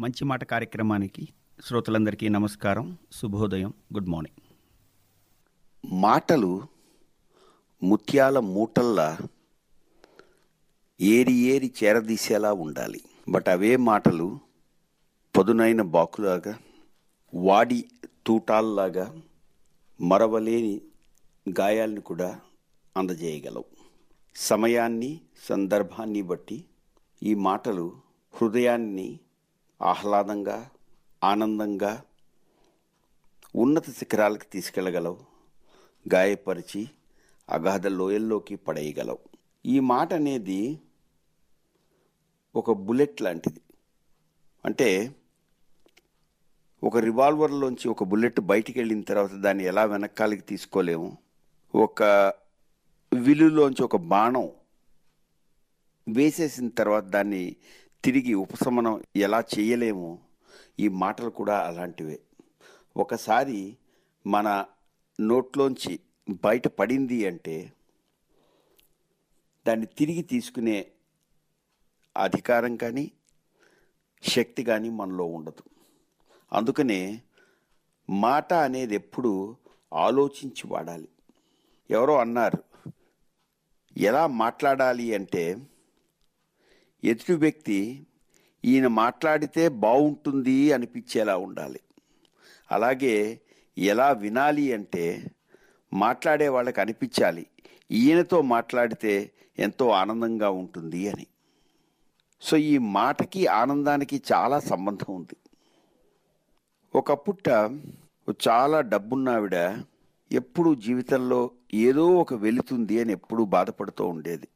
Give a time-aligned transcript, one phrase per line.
[0.00, 1.28] మంచి మాట కార్యక్రమానికి
[1.64, 4.40] శ్రోతలందరికీ నమస్కారం శుభోదయం గుడ్ మార్నింగ్.
[6.02, 6.62] మాటలు
[7.82, 9.18] ముత్యాల మూటల్లా
[11.00, 13.00] ఏరి ఏరి చేరదీసేలా ఉండాలి.
[13.28, 14.38] బట్ అవే మాటలు
[15.36, 16.58] పదునైన బాకులాగా
[17.34, 17.84] వాడి
[18.26, 19.20] తూటాల్లాగా
[20.00, 20.80] మరవలేని
[21.60, 22.40] గాయాల్ని కూడా
[22.96, 23.64] అందజేయగలవు.
[24.36, 26.64] సమయాన్ని సందర్భాన్ని బట్టి
[27.22, 27.92] ఈ మాటలు
[28.34, 29.20] హృదయాన్ని
[29.84, 30.70] ఆహ్లాదంగా
[31.24, 32.02] ఆనందంగా
[33.56, 35.18] ఉన్నత శిఖరాలకు తీసుకెళ్ళగలవు
[36.14, 36.90] గాయపరిచి
[37.50, 39.18] అగాధ లోయల్లోకి పడేయగలవు.
[39.66, 40.80] ఈ మాట అనేది
[42.56, 43.60] ఒక బుల్లెట్ లాంటిది.
[44.64, 45.14] అంటే
[46.84, 51.18] ఒక రివాల్వర్లోంచి ఒక బుల్లెట్ బయటికి వెళ్ళిన తర్వాత దాన్ని ఎలా వెనకాలకి తీసుకోలేము?
[51.74, 52.02] ఒక
[53.14, 54.50] విలులోంచి ఒక బాణం
[56.08, 57.56] వేసేసిన తర్వాత దాన్ని
[58.04, 60.18] తిరిగి ఉపశమనం ఎలా చేయలేము?
[60.80, 62.20] ఈ మాటలు కూడా అలాంటివే.
[62.96, 63.76] ఒకసారి
[64.26, 64.64] మన
[65.20, 66.00] నోట్లోంచి
[66.44, 67.72] బయట పడింది అంటే
[69.68, 70.86] దాన్ని తిరిగి తీసుకునే
[72.16, 73.10] అధికారం కానీ
[74.22, 75.62] శక్తి కానీ మనలో ఉండదు.
[76.52, 77.22] అందుకనే
[78.10, 79.56] మాట అనేది ఎప్పుడు
[79.92, 81.08] ఆలోచించి వాడాలి.
[81.90, 82.62] ఎవరో అన్నారు
[83.96, 85.56] ఎలా మాట్లాడాలి అంటే
[87.04, 88.06] ఎదుటి వ్యక్తి
[88.64, 91.80] ఈయన మాట్లాడితే బాగుంటుంది అనిపించేలా ఉండాలి.
[92.70, 93.40] అలాగే
[93.78, 95.24] ఎలా వినాలి అంటే
[95.92, 97.46] మాట్లాడే వాళ్ళకి అనిపించాలి.
[97.90, 101.26] ఈయనతో మాట్లాడితే ఎంతో ఆనందంగా ఉంటుంది అని.
[102.42, 105.36] సో ఈ మాటకి ఆనందానికి చాలా సంబంధం ఉంది.
[106.94, 107.48] ఒకప్పుట
[108.48, 109.54] చాలా డబ్బున్నావిడ
[110.32, 114.48] ఎప్పుడు జీవితంలో ఏదో ఒక వెళుతుంది అని ఎప్పుడూ బాధపడుతూ ఉండేది.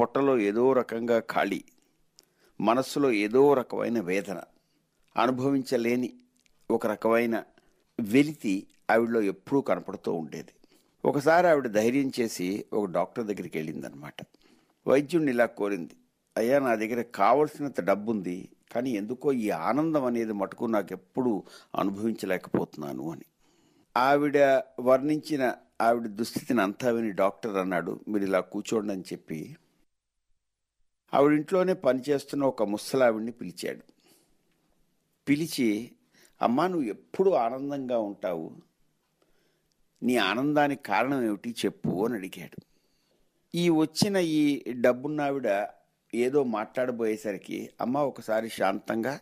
[0.00, 1.64] పొట్టలో ఏదో రకంగా ఖాళీ
[2.60, 4.42] మనస్సులో ఏదో రకమైన వేదన
[5.16, 6.12] అనుభవించలేని
[6.70, 7.42] ఒక రకమైన
[8.00, 10.52] వెలితి ఆవిడలో ఎప్పుడూ కనపడుతూ ఉండేది.
[11.04, 14.14] ఒకసారి ఆవిడ ధైర్యం చేసి ఒక డాక్టర్ దగ్గరికి వెళ్ళిందనమాట.
[14.86, 15.94] వైద్యుడిని ఇలా కోరింది
[16.36, 21.42] అయ్యా నా దగ్గర కావలసినంత డబ్బు ఉంది కానీ ఎందుకో ఈ ఆనందం అనేది మటుకు నాకు ఎప్పుడూ
[21.78, 23.24] అనుభవించలేకపోతున్నాను అని.
[23.96, 24.38] ఆవిడ
[24.80, 29.56] వర్ణించిన ఆవిడ దుస్థితిని అంతా విని డాక్టర్ అన్నాడు మీరు ఇలా కూర్చోండి అని చెప్పి
[31.14, 33.80] ఆవిడ ఇంట్లోనే పనిచేస్తున్న ఒక ముసలావిడిని పిలిచాడు.
[35.28, 35.92] పిలిచి
[36.42, 38.56] అమ్మా నువ్వు ఎప్పుడు ఆనందంగా ఉంటావు.
[40.02, 42.62] నీ ఆనందానికి కారణం ఏమిటి చెప్పు అని అడిగాడు.
[43.54, 45.66] ఈ వచ్చిన ఈ డబ్బున్నావిడ
[46.14, 49.20] ఏదో మాట్లాడబోయేసరికి అమ్మ ఒకసారి శాంతంగా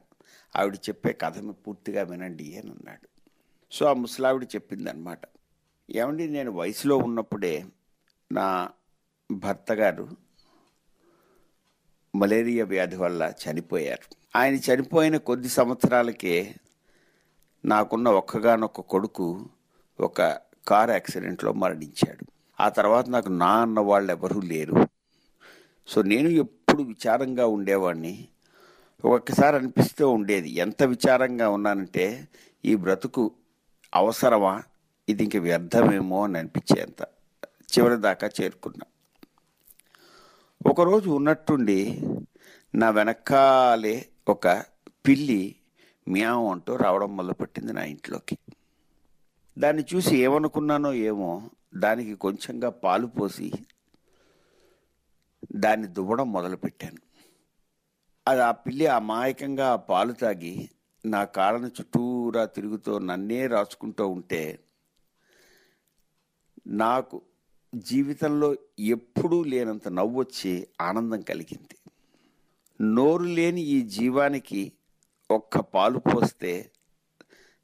[0.56, 3.08] ఆవిడ చెప్పే కథను పూర్తిగా వినండి అని అన్నాడు.
[3.72, 5.20] సో ఆ ముసలావిడ చెప్పిందనమాట
[5.90, 7.64] ఏమండి నేను వయసులో ఉన్నప్పుడే
[8.32, 8.70] నా
[9.32, 10.08] భర్త గారు
[12.14, 14.16] మలేరియా వ్యాధి వల్ల చనిపోయారు.
[14.38, 16.54] ఆయన చనిపోయిన కొద్ది సంవత్సరాలకే
[17.64, 19.48] నాకున్న ఒక్కగానొక్క కొడుకు
[20.00, 20.38] ఒక
[20.68, 22.26] కార్ యాక్సిడెంట్లో మరణించాడు.
[22.60, 24.88] ఆ తర్వాత నాకు నా అన్న వాళ్ళు ఎవరూ లేరు.
[25.88, 28.28] సో నేను ఎప్పుడు విచారంగా ఉండేవాడిని
[29.04, 32.28] ఒక్కసారి అనిపిస్తూ ఉండేది ఎంత విచారంగా ఉన్నానంటే
[32.64, 33.30] ఈ బ్రతుకు
[33.94, 34.62] అవసరమా?
[35.08, 37.02] ఇది ఇంక వ్యర్థమేమో అని అనిపించేంత.
[37.44, 38.86] చివరి దాకా చేరుకున్నా.
[40.66, 42.00] ఒకరోజు ఉన్నట్టుండి
[42.74, 44.64] నా వెనకాలే ఒక
[45.06, 45.56] పిల్లి
[46.08, 48.38] మ్యావ్ అంటూ రావడం మొదలుపెట్టింది నా ఇంట్లోకి.
[49.58, 53.52] దాన్ని చూసి ఏమనుకున్నానో ఏమో దానికి కొంచెంగా పాలు పోసి
[55.52, 57.00] దాన్ని దువ్వడం మొదలుపెట్టాను.
[58.28, 60.70] అది ఆ పిల్లి అమాయకంగా ఆ పాలు తాగి
[61.04, 64.64] నా కాళ్ళను చుట్టూరా తిరుగుతూ నన్నే రాసుకుంటూ ఉంటే
[66.66, 67.22] నాకు
[67.72, 71.76] జీవితంలో ఎప్పుడూ లేనంత నవ్వొచ్చి ఆనందం కలిగింది.
[72.80, 74.72] నోరు లేని ఈ జీవానికి
[75.30, 76.70] ఒక్క పాలు పోస్తే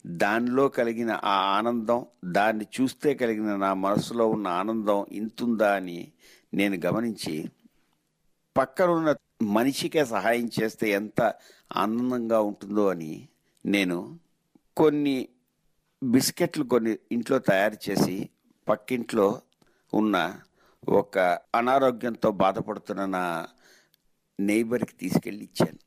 [0.06, 6.12] దానిలో కలిగిన ఆ ఆనందం దాన్ని చూస్తే కలిగిన నా మనసులో ఉన్న ఆనందం ఇంతుందా అని
[6.55, 7.50] నేను గమనించి
[8.56, 11.21] పక్కనున్న మనిషికే సహాయం చేస్తే ఎంత
[11.77, 13.28] ఆనందంగా ఉంటుందో అని
[13.65, 14.19] నేను
[14.77, 15.28] కొన్ని
[16.03, 18.30] బిస్కెట్లు కొన్ని ఇంట్లో తయారు చేసి
[18.69, 19.42] పక్కింట్లో
[19.92, 20.42] ఉన్న
[20.88, 21.18] ఒక
[21.54, 23.48] అనారోగ్యంతో బాధపడుతున్న నా
[24.41, 25.78] నైబర్కి తీసుకెళ్ళి ఇచ్చాను.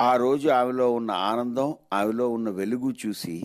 [0.00, 3.42] ఆ రోజు ఆమెలో ఉన్న ఆనందం ఆమెలో ఉన్న వెలుగు చూసి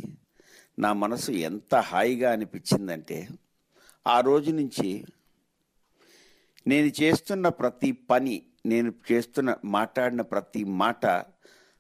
[0.79, 3.27] నా మనసు ఎంత హాయిగా అనిపించిందంటే
[4.07, 5.05] ఆ రోజు నుంచి
[6.67, 11.05] నేను చేస్తున్న ప్రతి పని నేను చేస్తున్న మాట్లాడిన ప్రతి మాట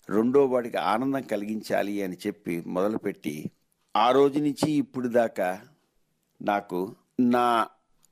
[0.09, 3.51] రెండో వాడికి ఆనందం కలిగించాలి అని చెప్పి మొదలుపెట్టి
[3.95, 5.61] ఆ రోజు నుంచి ఇప్పుడు దాకా
[6.41, 7.67] నాకు నా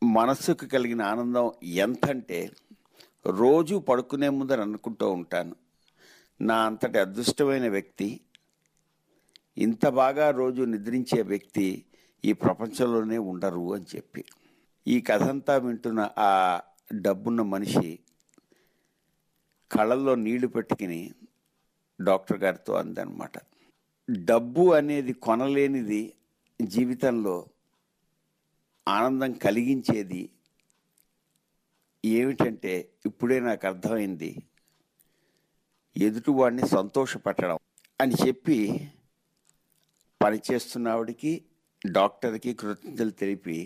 [0.06, 2.52] మనస్సుకు కలిగిన ఆనందం ఎంతంటే
[3.28, 5.56] రోజు పడుకునే ముందర అనుకుంటూ ఉంటాను.
[6.42, 8.22] నా అంతటి అదృష్టమైన వ్యక్తి
[9.57, 11.86] ఇంత బాగా రోజు నిద్రించే వ్యక్తి
[12.25, 14.25] ఈ ప్రపంచంలోనే ఉండరు అని చెప్పి.
[14.88, 16.62] ఈ కథంతా వింటున్న ఆ
[17.02, 18.00] డబ్బున్న మనిషి
[19.72, 21.12] కళ్ళల్లో నీళ్ళు పెట్టుకుని
[22.02, 23.31] డాక్టర్ గారితో అందనమాట.
[24.12, 26.13] డబ్బు అనేది కొనలేనిది
[26.62, 27.46] జీవితంలో
[28.88, 30.22] ఆనందం కలిగించేది
[32.04, 32.74] ఏమిటంటే
[33.06, 34.32] ఇప్పుడే నాకు అర్థమైంది.
[35.96, 37.58] ఎదుటివాడిని సంతోషపెట్టడం
[38.00, 38.58] అని చెప్పి
[40.22, 41.32] పనిచేస్తున్నవాడికి
[41.82, 43.58] డాక్టర్కి కృతజ్ఞతలు తెలిపి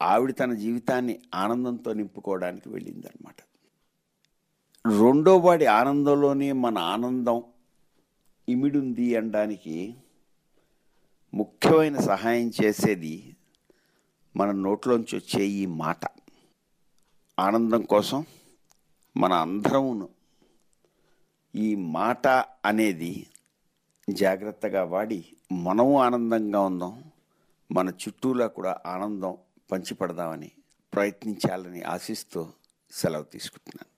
[0.00, 3.38] ఆవిడ తన జీవితాన్ని ఆనందంతో నింపుకోవడానికి వెళ్ళిందనమాట
[4.84, 7.38] రెండో వాడి ఆనందంలోనే మన ఆనందం
[8.48, 9.74] ఇమిడుంది అనడానికి
[11.34, 13.36] ముఖ్యమైన సహాయం చేసేది
[14.36, 16.00] మన నోట్లోంచి వచ్చే ఈ మాట.
[17.38, 18.26] ఆనందం కోసం
[19.16, 20.08] మన అందరమును
[21.54, 22.26] ఈ మాట
[22.64, 23.26] అనేది
[24.10, 27.04] జాగ్రత్తగా వాడి మనము ఆనందంగా ఉందాం
[27.72, 29.36] మన చుట్టూలా కూడా ఆనందం
[29.72, 30.50] పంచిపడదామని
[30.94, 32.48] ప్రయత్నించాలని ఆశిస్తూ
[32.92, 33.90] సెలవు తీసుకుంటున్నాను.